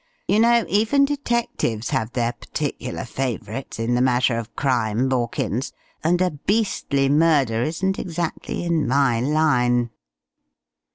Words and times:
You 0.27 0.39
know, 0.39 0.65
even 0.67 1.05
detectives 1.05 1.91
have 1.91 2.13
their 2.13 2.31
particular 2.33 3.05
favourites 3.05 3.77
in 3.77 3.93
the 3.93 4.01
matter 4.01 4.35
of 4.39 4.55
crime, 4.55 5.07
Borkins, 5.07 5.73
and 6.03 6.19
a 6.23 6.31
beastly 6.31 7.07
murder 7.07 7.61
isn't 7.61 7.99
exactly 7.99 8.63
in 8.63 8.87
my 8.87 9.19
line." 9.21 9.91